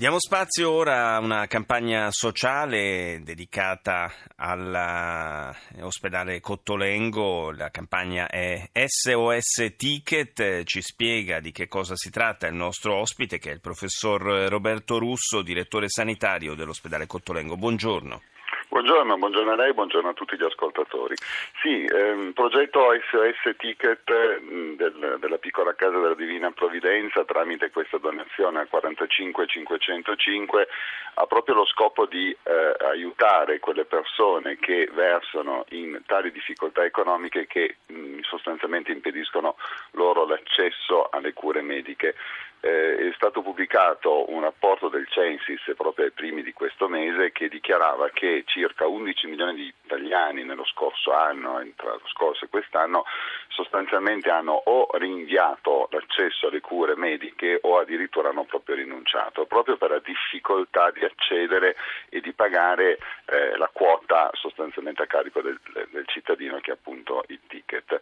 [0.00, 7.50] Diamo spazio ora a una campagna sociale dedicata all'ospedale Cottolengo.
[7.50, 10.64] La campagna è SOS Ticket.
[10.64, 14.96] Ci spiega di che cosa si tratta il nostro ospite, che è il professor Roberto
[14.96, 17.58] Russo, direttore sanitario dell'ospedale Cottolengo.
[17.58, 18.22] Buongiorno.
[18.70, 21.16] Buongiorno, buongiorno a lei, buongiorno a tutti gli ascoltatori.
[21.60, 27.98] Sì, ehm, progetto SOS Ticket mh, del, della piccola casa della Divina Provvidenza tramite questa
[27.98, 30.68] donazione al 45505
[31.14, 37.48] ha proprio lo scopo di eh, aiutare quelle persone che versano in tali difficoltà economiche
[37.48, 39.56] che mh, sostanzialmente impediscono
[39.94, 42.14] loro l'accesso alle cure mediche
[42.60, 47.48] eh, è stato pubblicato un rapporto del Censis proprio ai primi di questo mese che
[47.48, 53.04] dichiarava che circa 11 milioni di italiani nello scorso anno, tra lo scorso e quest'anno,
[53.48, 59.90] sostanzialmente hanno o rinviato l'accesso alle cure mediche o addirittura hanno proprio rinunciato, proprio per
[59.90, 61.76] la difficoltà di accedere
[62.08, 67.24] e di pagare eh, la quota sostanzialmente a carico del, del cittadino che è appunto
[67.28, 68.00] il ticket.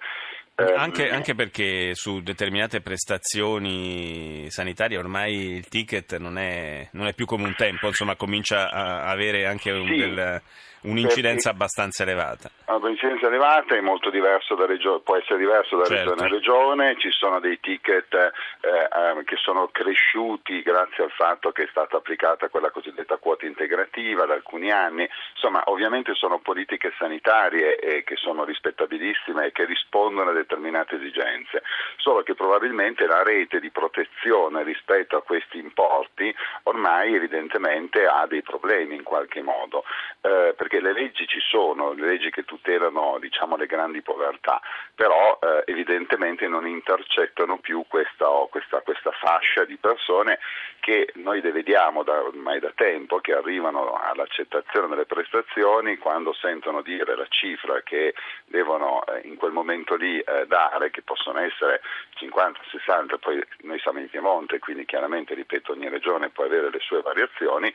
[0.61, 7.15] Eh, anche, anche, perché su determinate prestazioni sanitarie ormai il ticket non è, non è
[7.15, 9.97] più come un tempo, insomma comincia a avere anche un, sì.
[9.97, 10.43] del,
[10.83, 12.51] un'incidenza abbastanza elevata.
[12.67, 16.15] Un'incidenza elevata è molto diverso da regio- può essere diverso da certo.
[16.15, 18.29] regione a regione, ci sono dei ticket eh,
[18.69, 24.27] eh, che sono cresciuti grazie al fatto che è stata applicata quella cosiddetta quota integrativa
[24.27, 30.31] da alcuni anni, insomma ovviamente sono politiche sanitarie eh, che sono rispettabilissime e che rispondono
[30.31, 31.63] a determinate esigenze,
[31.97, 38.43] solo che probabilmente la rete di protezione rispetto a questi importi ormai evidentemente ha dei
[38.43, 39.85] problemi in qualche modo.
[40.29, 44.61] Eh, perché le leggi ci sono, le leggi che tutelano diciamo, le grandi povertà,
[44.95, 50.39] però eh, evidentemente non intercettano più questa, questa, questa, fascia di persone
[50.81, 57.17] che noi vediamo da, ormai da tempo, che arrivano all'accettazione delle prestazioni quando sentono dire
[57.17, 58.13] la cifra che
[58.45, 61.81] devono eh, in quel momento lì eh, dare, che possono essere
[62.17, 66.81] 50, 60, poi noi siamo in Piemonte, quindi chiaramente, ripeto, ogni regione può avere le
[66.81, 67.73] sue variazioni,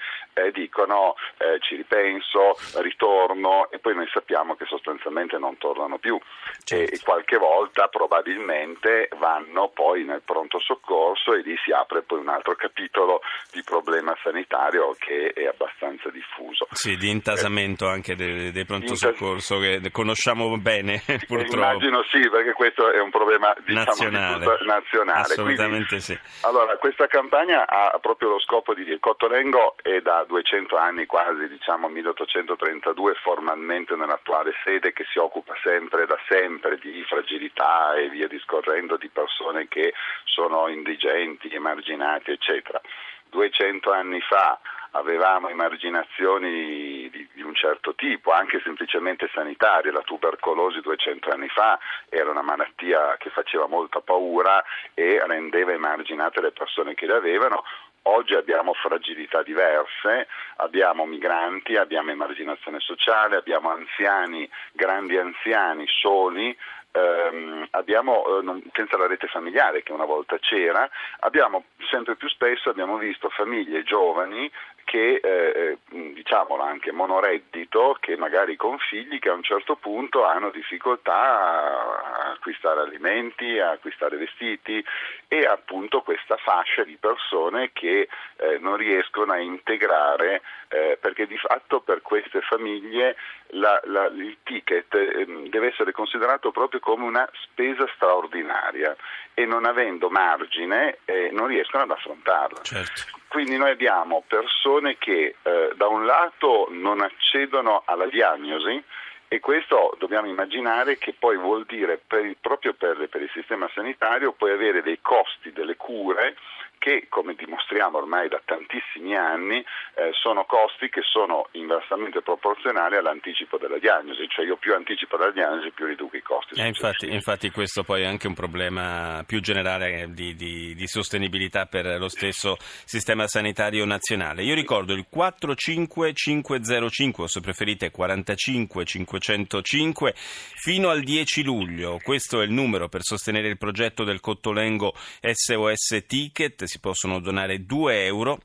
[0.51, 2.42] dicono eh, ci ripenso,
[2.75, 6.19] ritorno e poi noi sappiamo che sostanzialmente non tornano più
[6.63, 6.93] certo.
[6.93, 12.29] e, qualche volta probabilmente vanno poi nel pronto soccorso e lì si apre poi un
[12.29, 13.21] altro capitolo
[13.51, 16.67] di problema sanitario che è abbastanza diffuso.
[16.71, 21.55] Sì, di intasamento eh, anche dei, dei pronto soccorso che conosciamo bene purtroppo.
[21.55, 24.57] Immagino sì, perché questo è un problema diciamo, nazionale.
[24.59, 25.19] Di nazionale.
[25.21, 26.19] Assolutamente Quindi, sì.
[26.41, 31.47] Allora, questa campagna ha proprio lo scopo di dire Cottolengo è da 200 anni quasi,
[31.47, 38.09] diciamo 1830 32 formalmente nell'attuale sede che si occupa sempre da sempre di fragilità e
[38.09, 39.94] via discorrendo di persone che
[40.25, 42.81] sono indigenti, emarginati eccetera.
[43.29, 44.59] 200 anni fa
[44.95, 49.91] avevamo emarginazioni di, di, un certo tipo, anche semplicemente sanitarie.
[49.91, 51.79] La tubercolosi 200 anni fa
[52.09, 54.63] era una malattia che faceva molta paura
[54.94, 57.63] e rendeva emarginate le persone che le avevano.
[58.06, 60.28] Oggi abbiamo fragilità diverse,
[60.58, 66.56] abbiamo migranti, abbiamo emarginazione sociale, abbiamo anziani, grandi anziani soli,
[66.93, 70.89] ehm, abbiamo, eh, non, senza la rete familiare che una volta c'era,
[71.19, 74.49] abbiamo sempre più spesso abbiamo visto famiglie giovani
[74.85, 75.77] che eh, eh
[76.13, 82.31] diciamolo anche monoreddito, che magari con figli che a un certo punto hanno difficoltà a
[82.31, 84.83] acquistare alimenti, a acquistare vestiti
[85.27, 91.37] e appunto questa fascia di persone che eh, non riescono a integrare eh, perché di
[91.37, 93.15] fatto per queste famiglie
[93.53, 98.96] la, la, il ticket eh, deve essere considerato proprio come una spesa straordinaria
[99.34, 102.62] e non avendo margine eh, non riescono ad affrontarla.
[102.62, 103.02] Certo.
[103.28, 108.84] Quindi noi abbiamo persone che eh, da un lato non accedono alla diagnosi
[109.28, 114.34] e questo dobbiamo immaginare che poi vuol dire per, proprio per, per il sistema sanitario
[114.34, 116.35] puoi avere dei costi delle cure
[116.84, 119.64] che, come dimostriamo ormai da tantissimi anni,
[119.96, 125.32] eh, sono costi che sono inversamente proporzionali all'anticipo della diagnosi, cioè io più anticipo la
[125.32, 126.59] diagnosi più riduco i costi.
[126.59, 131.68] Eh, infatti, infatti, questo poi è anche un problema più generale di, di, di, sostenibilità
[131.68, 134.44] per lo stesso sistema sanitario nazionale.
[134.44, 142.02] Io ricordo il 45505, o se preferite 45505, fino al 10 luglio.
[142.03, 147.66] Questo è il numero per sostenere il progetto del Cottolengo SOS Ticket si possono donare
[147.66, 148.40] 2 euro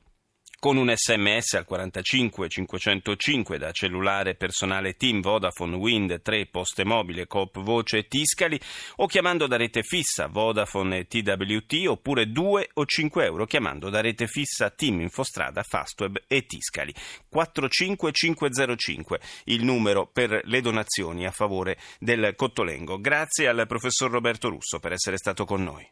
[0.59, 7.25] con un sms al 45 505 da cellulare personale Team Vodafone Wind 3 Poste Mobile
[7.25, 8.59] Coop Voce Tiscali
[8.97, 14.27] o chiamando da rete fissa Vodafone TWT oppure 2 o 5 euro chiamando da rete
[14.27, 16.93] fissa Team Infostrada Fastweb e Tiscali
[17.29, 22.99] 45505 il numero per le donazioni a favore del Cottolengo.
[22.99, 25.87] Grazie al professor Roberto Russo per essere stato con noi.